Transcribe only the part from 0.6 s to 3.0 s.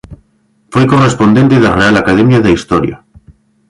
Foi correspondente da Real Academia da Historia.